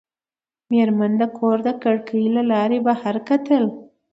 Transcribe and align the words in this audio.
مېرمن 0.71 1.11
د 1.21 1.23
کور 1.37 1.57
د 1.67 1.69
کړکۍ 1.83 2.25
له 2.35 2.43
لارې 2.51 2.77
بهر 2.87 3.15
کتل. 3.27 3.63